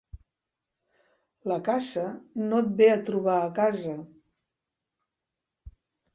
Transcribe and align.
La 1.51 1.57
caça 1.67 2.05
no 2.47 2.63
et 2.65 2.73
ve 2.81 2.89
a 2.95 2.97
trobar 3.11 3.37
a 3.43 3.53
casa. 3.61 3.95